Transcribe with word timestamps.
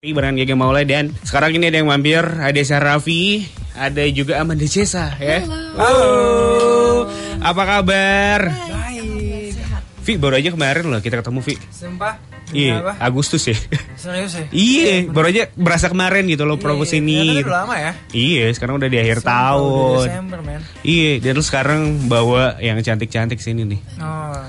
Barengan 0.00 0.32
Gege 0.40 0.56
Maulai 0.56 0.88
dan 0.88 1.12
sekarang 1.28 1.60
ini 1.60 1.68
ada 1.68 1.76
yang 1.76 1.92
mampir 1.92 2.24
Ada 2.24 2.56
Syarafi 2.64 3.44
Ada 3.76 4.08
juga 4.08 4.40
Amanda 4.40 4.64
Cesa 4.64 5.12
ya 5.20 5.44
Halo 5.76 7.04
Apa 7.44 7.62
kabar? 7.68 8.48
Baik. 8.48 9.52
Vi 10.00 10.16
baru 10.16 10.40
aja 10.40 10.56
kemarin 10.56 10.88
loh 10.88 11.04
kita 11.04 11.20
ketemu 11.20 11.44
Vi 11.44 11.60
Sumpah? 11.68 12.16
Iya? 12.48 12.96
Agustus 12.96 13.44
ya 13.44 13.52
Serius 14.00 14.40
ya? 14.40 14.48
Iya 14.48 15.12
baru 15.12 15.36
aja 15.36 15.52
berasa 15.52 15.92
kemarin 15.92 16.24
gitu 16.32 16.48
loh 16.48 16.56
Iya, 16.56 16.64
ternyata 16.64 16.96
ini 16.96 17.44
udah 17.44 17.56
lama 17.60 17.74
ya? 17.76 17.92
Iya 18.16 18.44
sekarang 18.56 18.74
udah 18.80 18.88
di 18.88 18.98
akhir 19.04 19.20
Sumpah, 19.20 19.36
tahun 19.36 20.00
Desember, 20.00 20.38
men. 20.40 20.60
Iya 20.80 21.12
dan 21.20 21.32
lu 21.36 21.44
sekarang 21.44 21.80
bawa 22.08 22.56
yang 22.56 22.80
cantik-cantik 22.80 23.36
sini 23.36 23.68
nih 23.68 23.80
Oh, 24.00 24.32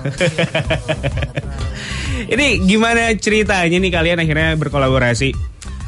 Ini 2.24 2.46
gimana 2.62 3.02
ceritanya 3.14 3.76
nih 3.76 3.90
kalian 3.90 4.18
akhirnya 4.18 4.54
berkolaborasi? 4.56 5.30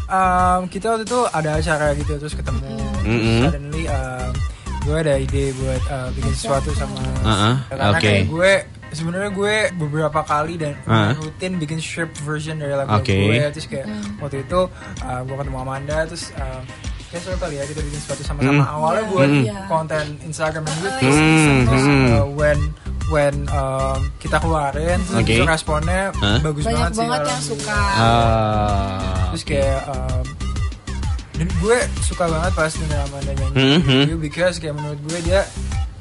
um, 0.07 0.69
kita 0.69 0.87
waktu 0.91 1.05
itu 1.05 1.21
ada 1.27 1.51
acara 1.55 1.87
gitu 1.93 2.13
terus 2.17 2.35
ketemu 2.35 2.71
Mm-mm. 3.03 3.41
suddenly 3.43 3.85
um, 3.89 4.31
gue 4.85 4.97
ada 4.97 5.15
ide 5.17 5.51
buat 5.55 5.83
uh, 5.89 6.09
bikin 6.13 6.33
sesuatu 6.35 6.71
sama 6.73 7.01
Uh-uh, 7.25 7.55
karena 7.67 7.85
oke. 7.91 8.01
kayak 8.01 8.23
gue 8.29 8.53
sebenarnya 8.93 9.31
gue 9.33 9.55
beberapa 9.75 10.21
kali 10.23 10.55
dan 10.55 10.77
Uh-uh. 10.85 11.17
rutin 11.19 11.57
bikin 11.57 11.81
strip 11.81 12.13
version 12.21 12.61
dari 12.61 12.77
lagu 12.77 12.93
Oke. 12.95 13.17
gue 13.17 13.41
terus 13.51 13.67
kayak 13.67 13.89
waktu 14.21 14.45
itu 14.45 14.61
uh, 15.01 15.21
gue 15.25 15.35
ketemu 15.35 15.59
Amanda 15.59 16.05
terus 16.05 16.31
um, 16.37 16.63
kayak 17.09 17.23
seru 17.25 17.37
kali 17.41 17.55
ya 17.57 17.65
kita 17.65 17.81
bikin 17.81 17.99
sesuatu 17.99 18.23
sama-sama 18.23 18.61
Mm. 18.61 18.71
awalnya 18.71 19.05
buat 19.09 19.31
Mm. 19.33 19.67
konten 19.67 20.05
Instagram 20.23 20.63
dan 20.63 20.77
YouTube 20.79 21.17
Hmm, 21.17 21.59
terus 21.65 21.83
hmm. 21.83 22.07
uh, 22.13 22.27
when 22.29 22.59
when 23.07 23.35
um, 23.51 23.99
kita 24.17 24.37
keluarin 24.37 24.97
terus 25.03 25.19
Oke. 25.19 25.35
itu 25.35 25.45
responnya 25.45 26.09
Hah? 26.15 26.39
bagus 26.41 26.63
banyak 26.63 26.79
banget 26.79 26.91
sih 26.91 26.99
banget 26.99 27.21
yang 27.21 27.29
alhamdulillah. 27.29 27.61
suka 27.61 27.81
Ah, 27.95 29.25
terus 29.29 29.43
kayak 29.45 29.81
um, 29.87 30.25
dan 31.35 31.49
gue 31.53 31.79
suka 32.01 32.25
banget 32.25 32.53
pas 32.53 32.71
denger 32.71 33.01
Amanda 33.03 33.33
nyanyi 33.35 33.55
Hmm, 33.55 33.79
hmm. 33.79 34.01
review 34.01 34.19
because 34.19 34.55
kayak 34.57 34.75
menurut 34.75 35.01
gue 35.03 35.19
dia 35.23 35.41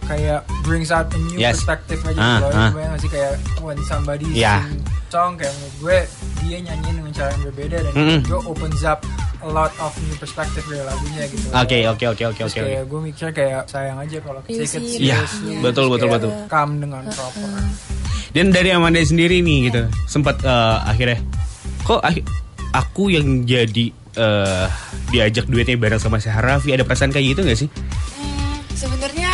kayak 0.04 0.40
brings 0.62 0.90
out 0.90 1.08
a 1.08 1.20
new 1.22 1.38
Yes. 1.38 1.58
perspective 1.58 2.00
aja 2.04 2.16
Ah, 2.16 2.32
gitu 2.38 2.48
ah. 2.50 2.70
Gue 2.70 2.82
nggak 2.84 3.00
sih 3.00 3.10
kayak 3.10 3.34
when 3.60 3.80
somebody 3.84 4.28
Yeah. 4.30 4.64
sing 4.66 4.80
song 5.10 5.36
kayak 5.36 5.54
menurut 5.54 5.76
gue 5.80 5.98
dia 6.42 6.58
nyanyiin 6.60 6.96
dengan 6.98 7.14
cara 7.14 7.30
yang 7.32 7.44
berbeda 7.46 7.78
dan 7.82 7.94
Hmm. 7.94 8.20
gue 8.22 8.40
opens 8.44 8.82
up 8.82 9.00
a 9.44 9.50
lot 9.52 9.72
of 9.78 9.92
new 10.08 10.16
perspective 10.16 10.64
dari 10.66 10.82
lagunya 10.82 11.28
gitu 11.28 11.48
Oke 11.52 11.78
oke 11.86 12.06
oke 12.16 12.24
oke 12.32 12.42
oke. 12.48 12.60
kayak 12.64 12.84
gue 12.88 13.00
mikir 13.04 13.28
kayak 13.36 13.62
sayang 13.68 14.00
aja 14.00 14.18
kalau 14.24 14.40
Iya 14.48 14.64
sedikit 14.64 14.98
sih, 14.98 15.08
Iya, 15.12 15.18
betul, 15.60 15.86
terus 15.88 15.90
betul, 15.92 16.08
kayak 16.08 16.16
betul. 16.24 16.32
Come 16.48 16.74
dengan 16.80 17.02
proper 17.12 17.48
Dan 18.34 18.46
dari 18.50 18.70
Amanda 18.74 18.98
sendiri 19.04 19.46
nih 19.46 19.70
gitu, 19.70 19.82
sempat 20.10 20.42
eh, 20.42 20.78
akhirnya 20.90 21.20
kok 21.84 22.02
aku 22.74 23.04
yang 23.14 23.46
jadi 23.46 23.86
eh, 24.18 24.66
diajak 25.12 25.46
duetnya 25.46 25.78
bareng 25.78 26.02
sama 26.02 26.18
Syahrafi 26.18 26.74
ada 26.74 26.82
perasaan 26.82 27.14
kayak 27.14 27.38
gitu 27.38 27.42
gak 27.46 27.60
sih? 27.60 27.70
Hmm, 28.18 28.58
sebenarnya 28.74 29.32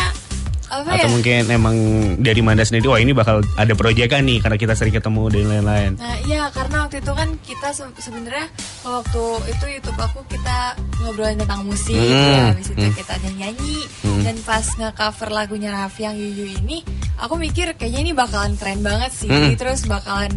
apa 0.70 0.86
Atau 0.88 1.02
ya 1.02 1.06
mungkin 1.08 1.42
emang 1.48 1.76
dari 2.16 2.40
Manda 2.40 2.62
sendiri, 2.62 2.86
wah 2.86 2.96
ini 2.96 3.10
bakal 3.10 3.42
ada 3.54 3.72
proyekan 3.72 4.22
nih 4.22 4.38
karena 4.38 4.54
kita 4.54 4.72
sering 4.72 4.92
ketemu 4.92 5.22
dan 5.28 5.46
lain-lain. 5.48 5.90
Nah 5.96 6.16
iya 6.22 6.46
karena 6.48 6.86
waktu 6.86 6.98
itu 6.98 7.10
kan 7.10 7.28
kita 7.40 7.68
se- 7.70 7.98
sebenarnya 7.98 8.46
waktu 8.80 9.22
itu 9.48 9.64
YouTube 9.68 9.98
aku 9.98 10.22
kita 10.26 10.58
ngobrolin 11.00 11.36
tentang 11.36 11.62
musik 11.62 11.92
Hmm, 11.92 12.06
ya 12.06 12.42
habis 12.48 12.68
itu 12.68 12.80
hmm. 12.80 12.94
kita 12.94 13.14
nyanyi 13.34 13.78
Hmm. 14.00 14.22
dan 14.22 14.36
pas 14.40 14.64
nge-cover 14.64 15.28
lagunya 15.28 15.70
Raffi 15.70 16.02
yang 16.02 16.14
Yuyu 16.14 16.46
ini 16.56 16.86
aku 17.16 17.34
mikir 17.34 17.74
kayaknya 17.74 18.00
ini 18.00 18.12
bakalan 18.12 18.54
keren 18.54 18.80
banget 18.80 19.10
sih 19.10 19.26
Hmm. 19.26 19.56
terus 19.56 19.84
bakalan 19.84 20.30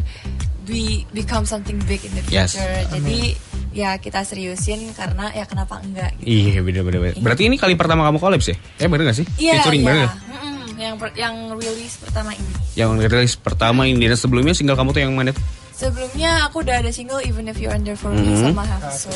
be 0.63 1.03
become 1.11 1.43
something 1.43 1.75
big 1.83 1.99
in 2.01 2.11
the 2.13 2.23
Yes. 2.25 2.55
future 2.55 2.87
jadi 2.89 3.35
ya 3.73 3.97
kita 3.97 4.21
seriusin 4.21 4.93
karena 4.93 5.29
ya 5.29 5.43
kenapa 5.43 5.81
enggak 5.81 6.13
gitu. 6.17 6.29
Iya 6.53 6.61
bener-bener. 6.61 7.17
Berarti 7.17 7.43
ini 7.45 7.57
kali 7.57 7.73
pertama 7.73 8.05
kamu 8.05 8.17
collab 8.17 8.39
sih? 8.39 8.53
Eh 8.77 8.85
bener 8.85 9.09
gak 9.09 9.17
sih? 9.17 9.27
Iya, 9.35 9.59
Featuring 9.59 9.81
iya. 9.81 9.87
bareng 9.89 10.01
ya? 10.01 10.09
Mm-mm, 10.13 10.55
yang 10.77 10.95
per- 10.95 11.15
yang 11.15 11.35
rilis 11.53 11.93
pertama 11.97 12.31
ini. 12.31 12.51
Yang 12.73 12.89
rilis 13.03 13.33
pertama 13.35 13.81
ini 13.83 14.05
dan 14.05 14.15
sebelumnya 14.15 14.53
single 14.53 14.73
kamu 14.73 14.89
tuh 14.89 15.01
yang 15.01 15.13
mana? 15.13 15.33
tuh? 15.33 15.41
Sebelumnya 15.73 16.45
aku 16.45 16.61
udah 16.61 16.79
ada 16.79 16.93
single 16.93 17.19
Even 17.19 17.49
If 17.49 17.57
You're 17.57 17.73
Under 17.73 17.97
For 17.97 18.13
Me 18.13 18.21
Mhm. 18.23 18.53
sama 18.53 18.61
Hafizo. 18.61 19.09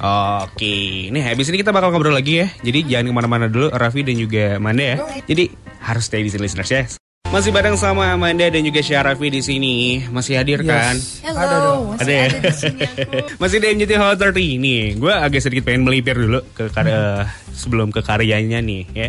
Oke, 0.00 1.08
nih 1.10 1.22
habis 1.22 1.46
ini 1.48 1.60
kita 1.60 1.68
bakal 1.68 1.92
ngobrol 1.92 2.16
lagi 2.16 2.40
ya. 2.40 2.46
Jadi 2.60 2.88
jangan 2.88 3.06
ke 3.06 3.14
mana-mana 3.14 3.46
dulu, 3.46 3.68
Raffi 3.68 4.00
dan 4.00 4.16
juga 4.16 4.56
Amanda 4.56 4.84
ya. 4.84 4.96
Jadi 5.26 5.52
harus 5.84 6.08
stay 6.08 6.24
di 6.24 6.32
sini 6.32 6.42
listeners 6.42 6.70
ya. 6.70 6.82
Masih 7.28 7.52
bareng 7.52 7.76
sama 7.76 8.08
Amanda 8.16 8.48
dan 8.48 8.64
juga 8.64 8.80
Syarafi 8.80 9.28
di 9.28 9.44
sini. 9.44 10.00
Masih 10.08 10.40
hadir 10.40 10.64
kan? 10.64 10.96
Yes. 10.96 11.20
Hello, 11.20 11.36
Ada 11.44 11.56
dong. 11.60 11.82
masih 11.92 12.00
Ada 12.00 12.12
ya? 12.12 12.24
ada 12.24 12.38
di 12.40 12.52
sini 12.56 12.80
aku. 12.88 13.10
Masih 13.44 13.56
di 13.60 13.66
MGT 13.76 13.92
Hot 14.00 14.16
30 14.16 14.64
nih. 14.64 14.82
Gue 14.96 15.12
agak 15.12 15.40
sedikit 15.44 15.68
pengen 15.68 15.84
melipir 15.84 16.16
dulu 16.16 16.40
ke 16.56 16.72
karya 16.72 17.28
sebelum 17.52 17.92
ke 17.92 18.00
karyanya 18.00 18.64
nih 18.64 18.82
ya. 18.96 19.08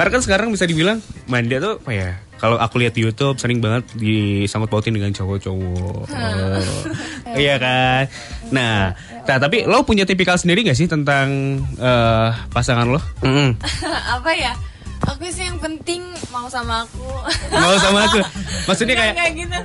Karena 0.00 0.10
kan 0.16 0.22
sekarang 0.24 0.48
bisa 0.48 0.64
dibilang 0.64 1.04
Manda 1.28 1.60
tuh 1.60 1.76
apa 1.84 1.92
ya? 1.92 2.10
Kalau 2.40 2.56
aku 2.56 2.80
lihat 2.80 2.96
di 2.96 3.04
YouTube 3.04 3.36
sering 3.36 3.60
banget 3.60 3.84
disangkut 4.00 4.72
pautin 4.72 4.96
dengan 4.96 5.12
cowok-cowok. 5.12 6.08
Oh, 6.08 6.82
iya 7.38 7.60
kan? 7.60 8.08
Nah, 8.50 8.96
nah, 9.28 9.36
tapi 9.38 9.68
lo 9.68 9.84
punya 9.84 10.08
tipikal 10.08 10.34
sendiri 10.40 10.64
gak 10.66 10.74
sih 10.74 10.88
tentang 10.90 11.60
eh, 11.76 12.28
pasangan 12.50 12.88
lo? 12.88 12.98
Mm. 13.22 13.60
apa 14.18 14.30
ya? 14.34 14.56
Aku 15.02 15.26
sih 15.28 15.42
yang 15.42 15.58
penting 15.58 15.98
mau 16.28 16.46
sama 16.46 16.82
aku. 16.82 17.02
Mau 17.50 17.74
sama 17.76 18.06
aku? 18.06 18.22
Maksudnya 18.70 18.94
kayak 18.94 19.14
Enggak, 19.14 19.30
gitu. 19.34 19.58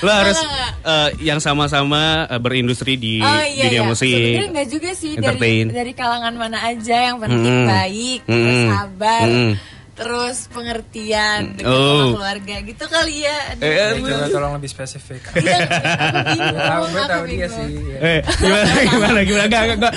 lo 0.00 0.12
harus 0.12 0.36
Enggak, 0.36 0.70
enggak. 0.76 0.92
eh, 0.92 1.24
yang 1.24 1.40
sama-sama 1.40 2.02
eh, 2.26 2.36
berindustri 2.36 2.94
di 2.94 3.18
Oh 3.18 3.42
iya 3.42 3.64
dunia 3.64 3.80
iya. 3.80 3.82
musik. 3.82 4.12
Sebenarnya 4.12 4.48
enggak 4.50 4.68
juga 4.68 4.90
sih 4.92 5.10
entertain. 5.16 5.66
dari 5.66 5.74
dari 5.74 5.92
kalangan 5.92 6.34
mana 6.34 6.58
aja 6.62 6.96
yang 7.02 7.16
penting 7.16 7.40
Mm-mm. 7.56 7.66
baik, 7.66 8.20
terus 8.22 8.44
Mm-mm. 8.44 8.68
sabar, 8.70 9.24
Mm-mm. 9.24 9.52
Terus 9.94 10.50
pengertian 10.50 11.54
dekat 11.54 11.70
Oh. 11.70 11.86
sama 11.86 12.06
keluarga 12.12 12.54
gitu 12.60 12.84
kali 12.84 13.22
ya. 13.22 13.38
Aduh. 13.48 13.62
Eh, 13.62 13.72
Jadi 13.72 14.00
coba 14.04 14.26
tolong 14.28 14.52
lebih 14.58 14.68
spesifik 14.68 15.22
Iya, 15.36 15.56
aku 15.56 16.18
bingung, 16.26 16.50
gue 16.50 16.60
tahu 16.60 16.82
gue 16.84 16.98
aku 16.98 17.08
tahu 17.08 17.24
dia 17.24 17.46
sih 17.46 17.66
ya. 17.70 17.98
Eh, 18.00 18.18
gimana 18.34 18.70
gimana 18.84 19.18
gimana 19.22 19.44
gak 19.46 19.62
gak 19.64 19.78
gak 19.78 19.94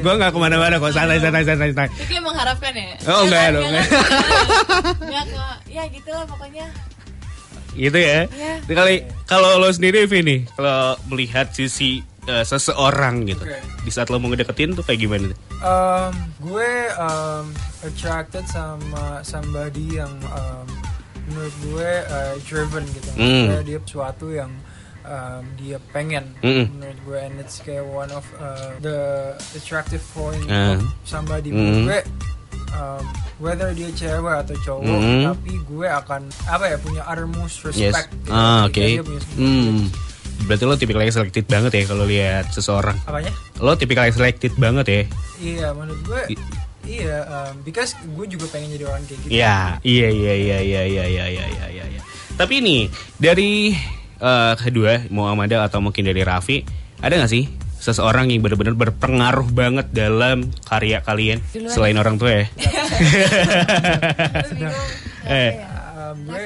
gue 0.00 0.12
gak 0.16 0.30
ke 0.30 0.38
mana-mana 0.38 0.74
kok 0.76 0.90
santai 0.90 1.18
santai 1.18 1.42
santai 1.42 1.68
santai. 1.70 1.90
Itu 1.96 2.12
yang 2.12 2.24
mengharapkan 2.24 2.72
ya? 2.72 2.94
Oh, 3.04 3.20
enggak 3.22 3.40
Jangan, 3.40 3.52
dong. 3.52 3.64
jangan. 3.66 3.84
Enggak 5.00 5.24
kok. 5.28 5.56
Ya 5.66 5.82
gitu 5.88 6.10
lah 6.10 6.24
pokoknya. 6.24 6.66
Gitu 7.72 7.98
ya. 7.98 8.20
Iya. 8.28 8.52
Nah, 8.60 8.74
Kali 8.76 8.94
kalau 9.24 9.50
lo 9.56 9.68
sendiri 9.68 10.04
Vini, 10.04 10.42
kalau 10.50 10.78
melihat 11.06 11.50
sisi 11.50 12.02
eh, 12.32 12.44
seseorang 12.44 13.26
gitu, 13.26 13.42
Oke. 13.42 13.58
di 13.80 13.90
saat 13.90 14.06
lo 14.06 14.16
mau 14.16 14.28
ngedeketin 14.28 14.72
tuh 14.72 14.82
kayak 14.82 15.00
gimana? 15.00 15.28
Um, 15.60 16.12
gue 16.40 16.70
um, 16.96 17.46
attracted 17.82 18.46
sama 18.46 19.20
somebody 19.20 19.98
yang 19.98 20.12
um, 20.30 20.66
menurut 21.26 21.54
gue 21.62 21.90
uh, 22.06 22.34
driven 22.42 22.86
gitu. 22.88 23.08
Hmm. 23.12 23.20
Maksudnya 23.20 23.62
dia 23.62 23.78
sesuatu 23.80 24.26
yang 24.28 24.50
um, 25.02 25.42
dia 25.56 25.78
pengen 25.90 26.24
Mm-mm. 26.40 26.66
menurut 26.72 26.98
gue 27.04 27.18
and 27.20 27.36
it's 27.38 27.58
kayak 27.58 27.84
one 27.84 28.10
of 28.10 28.22
uh, 28.36 28.74
the 28.78 28.98
attractive 29.52 30.02
point 30.10 30.42
Ah. 30.46 30.74
of 30.74 30.82
somebody 31.02 31.50
Mm. 31.50 31.56
menurut 31.56 31.78
gue 31.84 32.00
um, 32.72 33.04
whether 33.38 33.70
dia 33.72 33.90
cewek 33.90 34.36
atau 34.42 34.56
cowok 34.60 34.98
Mm. 34.98 35.22
tapi 35.28 35.52
gue 35.64 35.88
akan 35.88 36.22
apa 36.46 36.64
ya 36.66 36.76
punya 36.78 37.02
uttermost 37.04 37.56
Yes. 37.70 37.94
respect 37.94 38.08
gitu. 38.18 38.30
Ah, 38.30 38.66
oke. 38.66 38.76
dia 38.76 39.02
punya 39.02 39.20
sesuatu. 39.20 40.09
Berarti 40.42 40.64
lo 40.64 40.74
tipikalnya 40.74 41.10
selected 41.10 41.44
banget 41.44 41.72
ya 41.72 41.82
kalau 41.84 42.04
lihat 42.04 42.50
seseorang. 42.50 42.96
apanya 43.02 43.30
Lo 43.56 43.74
tipikalnya 43.74 44.10
selected 44.10 44.52
banget 44.54 44.86
ya. 44.86 45.02
iya 45.38 45.68
menurut 45.70 46.00
gue 46.02 46.20
I- 46.28 46.40
iya 46.82 47.16
um, 47.24 47.60
because 47.60 47.94
gue 47.98 48.26
juga 48.26 48.44
pengen 48.48 48.72
jadi 48.72 48.84
orang 48.84 49.02
kayak 49.04 49.18
gitu 49.20 49.30
Iya, 49.32 49.56
iya, 49.80 50.08
iya, 50.08 50.34
iya, 50.34 50.58
iya, 50.58 50.82
iya, 50.82 51.04
iya, 51.06 51.24
iya, 51.26 51.44
iya, 51.46 51.66
iya, 51.70 51.84
iya. 51.86 52.00
Tapi 52.34 52.58
ini 52.58 52.88
dari 53.14 53.72
eh, 54.16 54.54
kedua, 54.54 55.08
mau 55.08 55.26
Amanda 55.26 55.60
atau 55.60 55.78
mungkin 55.78 56.02
dari 56.02 56.20
Raffi, 56.20 56.60
ada 56.98 57.14
nggak 57.14 57.30
sih 57.30 57.48
seseorang 57.76 58.28
yang 58.28 58.40
benar-benar 58.40 58.76
berpengaruh 58.76 59.48
banget 59.50 59.88
dalam 59.90 60.52
karya 60.62 61.00
kalian 61.00 61.40
Duluan. 61.48 61.72
selain 61.72 61.96
orang 61.96 62.16
tua 62.16 62.32
ya? 62.34 62.44
Eh. 65.22 65.52
Ya? 65.54 65.68
Um, 66.10 66.26
gue 66.26 66.44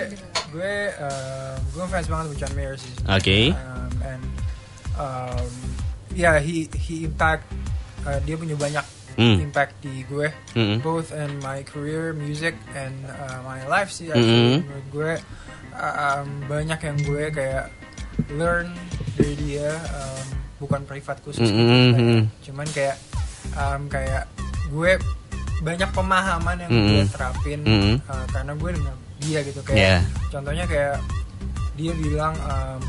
gue 0.53 0.75
um, 1.01 1.59
gue 1.73 1.85
fans 1.89 2.07
banget 2.07 2.25
sama 2.27 2.37
John 2.37 2.53
Mayer 2.55 2.75
sih. 2.77 2.93
Oke. 3.05 3.39
Um, 3.51 3.84
and 4.07 4.23
um, 4.95 5.49
yeah, 6.11 6.39
he 6.39 6.69
he 6.73 7.05
impact 7.05 7.49
uh, 8.03 8.21
dia 8.21 8.37
punya 8.37 8.55
banyak 8.55 8.85
Hmm. 9.15 9.39
impact 9.39 9.79
di 9.79 10.03
gue, 10.05 10.27
Mm-mm. 10.53 10.83
both 10.83 11.15
in 11.15 11.39
my 11.39 11.63
career, 11.63 12.11
music, 12.11 12.51
and 12.75 12.91
uh, 13.07 13.39
my 13.43 13.63
life 13.65 13.87
sih. 13.89 14.11
Mm-mm. 14.11 14.19
actually. 14.19 14.55
Menurut 14.61 14.87
gue 14.91 15.13
um, 15.73 16.27
banyak 16.45 16.81
yang 16.83 16.99
gue 16.99 17.25
kayak 17.31 17.71
learn 18.29 18.75
dari 19.15 19.39
dia, 19.39 19.71
um, 19.71 20.27
bukan 20.59 20.83
privat 20.83 21.23
khusus. 21.23 21.47
gitu, 21.47 21.55
Mm-mm. 21.55 21.95
kayak- 21.95 22.27
cuman 22.43 22.67
kayak 22.69 22.97
um, 23.55 23.81
kayak 23.87 24.27
gue 24.67 24.99
banyak 25.63 25.91
pemahaman 25.91 26.57
yang 26.59 26.71
Mm-mm. 26.75 26.91
gue 26.91 27.03
terapin 27.09 27.59
Mm-mm. 27.63 27.95
uh, 28.05 28.27
karena 28.29 28.53
gue 28.53 28.71
dengan 28.75 28.97
dia 29.21 29.39
gitu 29.41 29.63
kayak 29.63 29.79
Yeah. 29.79 30.01
contohnya 30.29 30.67
kayak 30.67 30.99
dia 31.73 31.95
bilang 31.95 32.35
um, 32.43 32.83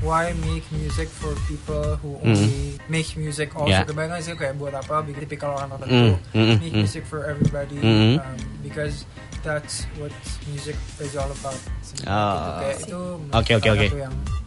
why 0.00 0.32
make 0.42 0.64
music 0.70 1.08
for 1.08 1.32
people 1.44 1.96
who 1.98 2.20
only 2.20 2.76
make 2.86 3.08
music 3.14 3.52
also 3.52 3.70
Yeah. 3.70 3.84
kebanyakan 3.84 4.20
sih 4.20 4.34
kayak 4.34 4.54
buat 4.54 4.72
apa 4.72 5.00
bikin 5.02 5.20
tipikal 5.22 5.54
orang 5.54 5.72
tertentu 5.72 5.94
Mm, 5.94 6.12
mm, 6.32 6.36
mm, 6.36 6.56
make 6.58 6.70
mm. 6.70 6.80
music 6.80 7.02
for 7.02 7.24
everybody 7.24 7.76
Mm. 7.76 8.18
um, 8.18 8.36
because 8.60 9.08
that's 9.40 9.86
what 9.96 10.12
music 10.46 10.74
is 10.98 11.14
all 11.14 11.30
about 11.30 11.56
sebenarnya 11.80 12.12
Oh. 12.12 12.58
kayak 12.58 12.76
itu 12.78 13.00
Oke, 13.30 13.52
oke, 13.54 13.68
oke. 13.70 13.86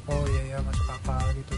oh 0.08 0.24
iya 0.28 0.44
ya 0.54 0.58
masuk 0.62 0.88
akal 0.88 1.24
gitu 1.34 1.54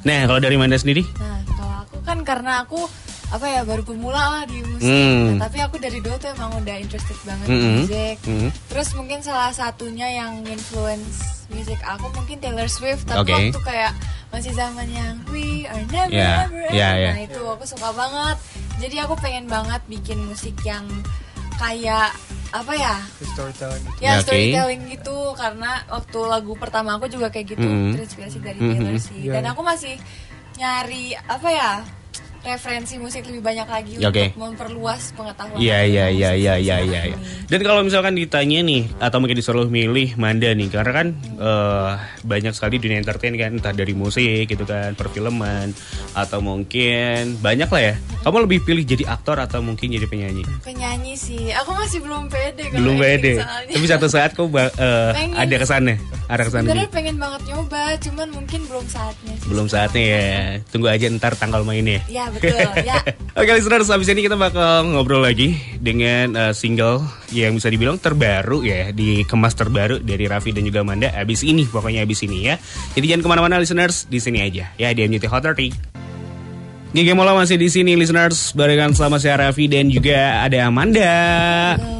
Nah, 0.00 0.24
kalau 0.24 0.40
dari 0.40 0.56
Manda 0.56 0.80
sendiri? 0.80 1.04
Nah, 1.20 1.44
kalau 1.46 1.76
aku 1.84 2.00
kan 2.00 2.18
karena 2.24 2.64
aku 2.64 2.88
apa 3.30 3.46
ya 3.46 3.60
baru 3.62 3.84
pemula 3.84 4.16
lah 4.16 4.44
di 4.48 4.64
musik. 4.64 4.88
Hmm. 4.88 5.36
Nah, 5.36 5.44
tapi 5.44 5.60
aku 5.60 5.76
dari 5.76 6.00
dulu 6.00 6.16
tuh 6.16 6.32
emang 6.32 6.56
udah 6.56 6.76
interested 6.80 7.20
banget 7.22 7.46
Mm-mm. 7.46 7.60
di 7.60 7.68
musik. 7.84 8.16
Mm. 8.24 8.48
Terus 8.72 8.88
mungkin 8.96 9.20
salah 9.20 9.52
satunya 9.52 10.08
yang 10.10 10.40
influence 10.42 11.39
musik 11.50 11.80
aku 11.80 12.06
mungkin 12.12 12.36
Taylor 12.38 12.66
Swift. 12.66 13.04
Tapi 13.04 13.20
Oke. 13.20 13.32
waktu 13.32 13.60
kayak 13.62 13.92
masih 14.30 14.52
zaman 14.52 14.86
yang 14.86 15.18
We 15.28 15.66
Are 15.66 15.82
Never 15.86 16.08
Yeah, 16.08 16.46
Ever 16.46 16.66
yeah, 16.70 16.92
yeah. 16.96 17.14
Nah 17.14 17.22
itu 17.26 17.42
aku 17.42 17.64
suka 17.64 17.90
banget. 17.90 18.36
Jadi 18.78 18.96
aku 18.98 19.14
pengen 19.18 19.46
banget 19.46 19.82
bikin 19.86 20.22
musik 20.22 20.54
yang 20.62 20.86
kayak 21.56 22.14
apa 22.50 22.72
ya? 22.72 22.94
storytelling 23.20 23.84
gitu 23.84 24.00
Ya 24.00 24.12
Oke. 24.16 24.24
storytelling 24.24 24.82
gitu 24.88 25.18
karena 25.34 25.70
waktu 25.86 26.18
lagu 26.24 26.52
pertama 26.56 26.96
aku 26.96 27.06
juga 27.06 27.28
kayak 27.28 27.54
gitu 27.54 27.62
Mhm. 27.62 27.94
terinspirasi 27.94 28.38
dari 28.40 28.58
Mhm. 28.58 28.70
Taylor 28.72 28.96
sih 28.96 29.18
Iya. 29.22 29.32
dan 29.38 29.44
aku 29.52 29.60
masih 29.62 29.94
nyari 30.56 31.14
apa 31.20 31.48
ya 31.48 31.70
referensi 32.42 32.96
musik 32.96 33.22
lebih 33.22 33.42
banyak 33.42 33.66
lagi 33.66 33.92
Ya, 33.96 34.08
oke. 34.08 34.16
untuk 34.26 34.40
memperluas 34.40 35.12
pengetahuan. 35.12 35.56
Iya 35.56 35.78
iya 35.82 36.06
iya 36.08 36.30
iya 36.32 36.54
iya 36.56 36.76
iya. 36.78 36.78
iya. 36.80 37.00
ini. 37.10 37.20
Dan 37.46 37.60
kalau 37.60 37.80
misalkan 37.80 38.14
ditanya 38.14 38.60
nih 38.60 38.88
atau 38.96 39.18
mungkin 39.18 39.36
disuruh 39.36 39.66
milih 39.66 40.16
Manda 40.16 40.48
nih 40.50 40.68
karena 40.68 40.92
kan 40.94 41.06
eh, 41.36 41.90
banyak 42.22 42.52
sekali 42.52 42.76
dunia 42.76 42.96
entertain 42.96 43.34
kan 43.34 43.52
entah 43.52 43.72
dari 43.72 43.92
musik 43.92 44.46
gitu 44.46 44.64
kan, 44.64 44.92
perfilman 44.94 45.76
atau 46.12 46.40
mungkin 46.40 47.36
banyak 47.38 47.68
lah 47.68 47.82
ya. 47.82 47.94
Kamu 48.20 48.44
lebih 48.44 48.62
pilih 48.62 48.84
jadi 48.84 49.04
aktor 49.06 49.36
atau 49.36 49.60
mungkin 49.60 49.90
jadi 49.90 50.04
penyanyi? 50.04 50.44
Penyanyi 50.60 51.14
sih, 51.14 51.52
aku 51.52 51.72
masih 51.72 52.00
belum 52.00 52.28
pede. 52.28 52.68
kalau 52.68 52.78
Belum 52.78 52.96
pede. 52.96 53.38
soalnya. 53.38 53.72
Tapi 53.72 53.86
satu 53.86 54.06
saat 54.06 54.30
kau 54.32 54.46
ba- 54.46 54.72
eh, 54.72 55.10
ada 55.34 55.54
ke 55.54 55.64
sana, 55.64 55.96
ada 56.30 56.46
ke 56.46 56.50
sana 56.54 56.62
Sebenarnya 56.70 56.90
pengen 56.94 57.16
banget 57.18 57.42
nyoba, 57.50 57.82
cuman 57.98 58.28
mungkin 58.30 58.60
belum 58.70 58.86
saatnya. 58.86 59.34
sih. 59.34 59.46
Belum 59.50 59.66
saatnya 59.66 60.04
ya. 60.06 60.28
Tunggu 60.70 60.86
aja 60.86 61.06
ntar 61.10 61.34
tanggal 61.34 61.66
mainnya. 61.66 61.98
Ya 62.06 62.30
betul, 62.30 62.54
ya. 62.86 63.02
Oke 63.40 63.50
listeners, 63.50 63.90
habis 63.90 64.06
ini 64.06 64.22
kita 64.22 64.38
bakal 64.38 64.86
ngobrol 64.94 65.26
lagi 65.26 65.58
dengan 65.82 66.38
uh, 66.38 66.52
single 66.54 67.02
yang 67.34 67.58
bisa 67.58 67.70
dibilang 67.70 67.98
terbaru 67.98 68.62
ya 68.62 68.90
Dikemas 68.94 69.54
terbaru 69.58 69.98
dari 70.02 70.26
Raffi 70.26 70.50
dan 70.50 70.66
juga 70.66 70.82
Amanda 70.82 71.10
Abis 71.14 71.42
ini, 71.46 71.66
pokoknya 71.66 72.02
abis 72.02 72.26
ini 72.26 72.46
ya 72.50 72.58
Jadi 72.94 73.06
jangan 73.06 73.22
ke 73.22 73.28
mana-mana 73.30 73.54
listeners, 73.62 74.06
di 74.10 74.18
sini 74.18 74.42
aja 74.42 74.70
ya 74.74 74.90
di 74.90 75.06
MJT 75.06 75.30
Hot 75.30 75.46
30 75.46 76.90
Gigi 76.90 77.12
Mola 77.14 77.38
masih 77.38 77.54
di 77.54 77.70
sini 77.70 77.94
listeners 77.94 78.50
barengan 78.50 78.90
sama 78.98 79.22
saya 79.22 79.46
Raffi 79.46 79.70
dan 79.70 79.86
juga 79.86 80.42
ada 80.42 80.66
Amanda. 80.66 81.14
halo 81.78 81.99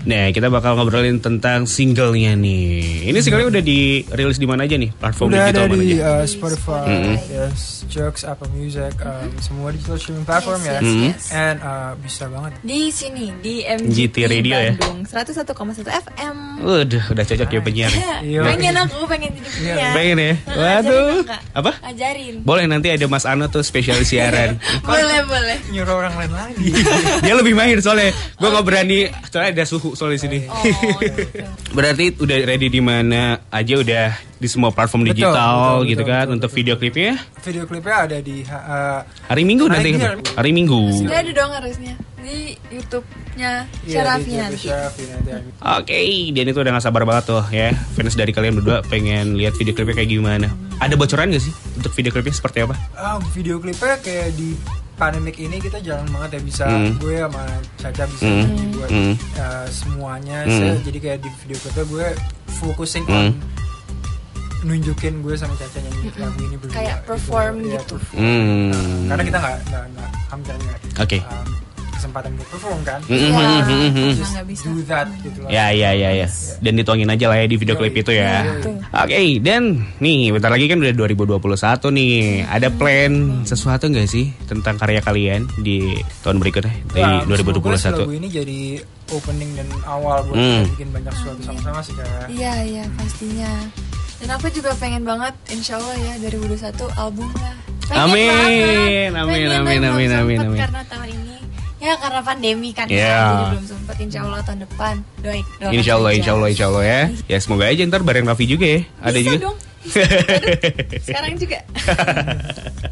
Nah, 0.00 0.24
kita 0.30 0.48
bakal 0.48 0.74
ngobrolin 0.74 1.18
tentang 1.18 1.64
singlenya 1.64 2.32
nih. 2.32 3.06
Ini 3.06 3.18
singlenya 3.18 3.48
udah 3.50 3.62
dirilis 3.62 4.36
di 4.36 4.46
mana 4.46 4.64
aja 4.64 4.74
nih? 4.74 4.90
Platform 4.92 5.28
udah 5.28 5.40
digital 5.44 5.60
ada 5.60 5.68
mana 5.68 5.82
di 5.82 5.90
aja? 5.92 6.08
uh, 6.10 6.24
Spotify, 6.24 6.82
Mm-hmm. 6.82 7.16
yes, 7.28 7.60
Jokes, 7.86 8.22
Apple 8.22 8.50
Music, 8.50 8.92
um, 8.98 9.28
semua 9.38 9.68
digital 9.70 9.96
streaming 9.96 10.24
platform 10.24 10.60
Yes, 10.60 10.66
ya, 10.66 10.72
yes, 10.72 10.86
yes. 10.86 11.22
and 11.30 11.56
uh, 11.60 11.92
bisa 11.96 12.24
banget. 12.26 12.50
Di 12.60 12.80
sini 12.88 13.24
di 13.38 13.54
MGT 13.60 13.88
MGT 13.90 14.16
Radio 14.26 14.54
ya? 14.54 14.72
Bandung 14.74 14.98
101,1 15.04 16.00
FM. 16.00 16.36
Udah, 16.60 17.02
udah 17.08 17.24
cocok 17.24 17.48
ya 17.48 17.60
penyiar. 17.60 17.92
Iya. 18.20 18.44
pengen 18.44 18.76
aku 18.76 18.98
pengen 19.06 19.30
jadi 19.32 19.40
Iya, 19.40 19.54
penyiar. 19.74 19.92
Pengen 19.92 20.16
ya? 20.18 20.32
Nah, 20.36 20.54
Waduh. 20.54 21.08
ajarin. 21.16 21.24
Apa? 21.52 21.70
Ajarin. 21.82 22.34
Boleh 22.42 22.64
nanti 22.66 22.88
ada 22.88 23.06
Mas 23.06 23.24
Ano 23.24 23.48
tuh 23.48 23.60
spesialis 23.60 24.08
siaran. 24.08 24.60
boleh 24.86 25.20
boleh. 25.24 25.56
Nyuruh 25.70 25.94
orang 25.96 26.14
lain 26.16 26.32
lagi. 26.32 26.68
Dia 27.20 27.34
lebih 27.34 27.54
mahir 27.54 27.80
soalnya. 27.80 28.10
Gue 28.36 28.48
nggak 28.48 28.62
berani 28.62 28.99
soalnya 29.30 29.50
ada 29.56 29.64
suhu 29.64 29.96
soalnya 29.96 30.16
di 30.18 30.22
sini. 30.22 30.38
Oh, 30.46 30.62
gitu. 31.00 31.42
Berarti 31.72 32.04
udah 32.18 32.36
ready 32.44 32.68
di 32.68 32.82
mana 32.82 33.40
aja 33.48 33.74
udah 33.80 34.06
di 34.40 34.48
semua 34.48 34.72
platform 34.72 35.04
Betul, 35.04 35.12
digital 35.20 35.56
betul, 35.60 35.88
gitu 35.92 36.02
betul, 36.02 36.12
kan 36.12 36.24
betul, 36.24 36.34
untuk 36.40 36.48
betul, 36.48 36.58
video 36.64 36.74
klipnya 36.80 37.12
Video 37.44 37.64
klipnya 37.68 37.96
ada 38.08 38.18
di 38.24 38.36
uh, 38.48 39.00
hari 39.28 39.42
Minggu 39.44 39.64
Hari 39.68 39.74
nanti 39.76 39.90
hari- 40.00 40.24
hari 40.32 40.50
Minggu. 40.56 40.80
Sudah 40.96 41.18
ada 41.20 41.30
dong 41.30 41.52
harusnya 41.52 41.94
di 42.20 42.52
YouTube-nya 42.68 43.64
iya, 43.64 43.80
di 43.84 43.90
Syarafi 43.96 44.32
nanti. 44.36 44.68
Syarafi 44.68 45.04
ada. 45.08 45.34
Oke, 45.80 45.96
dan 46.36 46.44
itu 46.52 46.58
udah 46.60 46.72
gak 46.76 46.84
sabar 46.84 47.02
banget 47.08 47.24
tuh 47.32 47.44
ya 47.48 47.72
Fans 47.96 48.12
dari 48.16 48.32
kalian 48.32 48.60
berdua 48.60 48.84
pengen 48.84 49.40
lihat 49.40 49.56
video 49.56 49.72
klipnya 49.72 49.96
kayak 50.04 50.10
gimana 50.12 50.48
Ada 50.80 50.96
bocoran 51.00 51.32
gak 51.32 51.44
sih 51.44 51.52
untuk 51.76 51.92
video 51.96 52.12
klipnya 52.12 52.32
seperti 52.36 52.64
apa? 52.64 52.76
Ah, 52.96 53.16
video 53.36 53.56
klipnya 53.60 53.96
kayak 54.00 54.36
di 54.36 54.56
pandemik 55.00 55.36
ini 55.36 55.56
kita 55.56 55.80
jarang 55.80 56.04
banget 56.06 56.36
ya 56.36 56.40
bisa 56.44 56.64
Hmm. 56.68 56.92
gue 56.94 57.16
sama 57.18 57.44
Caca 57.74 58.04
bisa 58.06 58.22
Hmm. 58.22 58.36
nyanyi 58.44 58.64
buat 58.70 58.90
Hmm. 58.90 59.14
uh, 59.34 59.66
semuanya 59.66 60.38
Hmm. 60.44 60.52
Saya- 60.52 60.82
jadi 60.84 60.98
kayak 61.00 61.18
di 61.18 61.30
video 61.38 61.56
klipnya 61.58 61.84
gue 61.86 62.06
fokusing 62.54 63.04
Hmm. 63.04 63.16
on 63.16 63.26
nunjukin 64.60 65.24
gue 65.24 65.34
sama 65.34 65.56
Caca 65.56 65.80
nyanyi 65.80 66.12
lagu 66.14 66.38
ini 66.38 66.56
berdua 66.56 66.76
Kayak 66.76 66.98
perform 67.02 67.54
Iya, 67.58 67.80
gitu. 67.80 67.96
perform. 67.96 68.20
Hmm. 68.20 68.68
Nah, 68.68 68.84
karena 69.08 69.24
kita 69.24 69.38
nggak 69.40 69.56
nggak 69.64 69.84
nggak 69.90 70.10
hampir 70.28 70.54
nggak 70.54 70.78
Oke. 71.00 71.18
um, 71.24 71.48
kesempatan 72.00 72.30
buat 72.34 72.48
perform 72.48 72.80
kan 72.82 73.00
Hmm, 73.02 73.12
Iya, 73.12 73.28
hmm, 73.28 73.36
hmm, 73.36 73.60
hmm, 73.60 73.90
hmm. 73.92 74.12
just 74.14 74.32
nggak 74.32 74.46
bisa. 74.46 74.64
do 74.66 74.80
that 74.82 75.06
gitu 75.20 75.38
loh 75.38 75.50
Ya 75.50 75.66
ya 75.70 75.90
ya 75.92 76.10
ya. 76.14 76.26
Dan 76.58 76.72
dituangin 76.74 77.06
aja 77.06 77.26
lah 77.26 77.36
ya 77.36 77.46
di 77.46 77.54
video 77.54 77.74
klip 77.74 77.92
itu 77.94 78.10
ya. 78.10 78.42
Betul. 78.42 78.80
Oke, 78.82 79.14
dan 79.38 79.62
nih 79.96 80.30
bentar 80.30 80.48
lagi 80.48 80.64
kan 80.64 80.78
udah 80.78 80.92
2021 80.92 81.38
nih. 81.90 82.16
Ada 82.46 82.68
plan 82.70 83.12
sesuatu 83.44 83.84
nggak 83.86 84.06
sih 84.06 84.32
tentang 84.44 84.74
karya 84.74 84.98
kalian 84.98 85.44
di 85.58 85.94
tahun 86.20 86.38
berikutnya 86.38 86.72
di 86.86 86.96
Ya, 86.96 87.20
semoga 87.20 87.36
sih 87.36 87.44
2021? 87.44 88.00
lagu 88.00 88.12
ini 88.14 88.28
jadi 88.28 88.58
opening 89.10 89.50
dan 89.54 89.68
awal 89.84 90.22
buat 90.24 90.34
Hmm. 90.34 90.62
kita 90.62 90.72
bikin 90.72 90.88
banyak 90.90 91.12
sesuatu 91.12 91.40
sama-sama 91.42 91.80
sih 91.80 91.92
kayak 91.92 92.24
Iya 92.28 92.54
iya 92.64 92.84
pastinya. 92.94 93.52
Dan 94.16 94.28
aku 94.30 94.46
juga 94.50 94.70
pengen 94.76 95.02
banget 95.02 95.32
Insya 95.48 95.76
Allah 95.76 95.96
ya 95.98 96.12
2021 96.22 96.60
album 96.94 97.28
lah. 97.34 97.56
Pengen 97.82 98.06
Amin, 98.06 98.22
banget. 98.22 98.46
amin, 98.46 98.70
Pengen, 98.70 99.10
amin, 99.10 99.42
tapi 99.42 99.58
amin, 99.58 99.80
belum 99.80 99.90
amin, 99.90 100.08
sempet 100.10 100.46
amin. 100.46 100.60
Karena 100.60 100.82
tahun 100.86 101.06
ini 101.08 101.19
ya 101.80 101.96
karena 101.96 102.20
pandemi 102.20 102.70
kan 102.76 102.84
ya, 102.86 103.24
jadi 103.32 103.44
belum 103.56 103.64
sempat 103.64 103.96
Insya 103.96 104.20
Allah 104.28 104.40
tahun 104.44 104.60
depan. 104.68 104.94
Doain. 105.24 105.44
doakan 105.56 105.72
Insya 105.72 105.92
Allah, 105.96 106.12
insya 106.12 106.32
Allah, 106.36 106.48
insya 106.52 106.66
Allah 106.68 106.84
ya. 106.84 107.00
Ya 107.26 107.38
semoga 107.40 107.64
aja 107.66 107.82
ntar 107.88 108.04
bareng 108.04 108.28
Raffi 108.28 108.44
juga 108.44 108.66
ya. 108.68 108.80
Ada 109.00 109.16
Bisa 109.16 109.26
juga. 109.26 109.38
dong. 109.48 109.56
Aduh, 110.36 110.52
Sekarang 111.00 111.32
juga. 111.40 111.58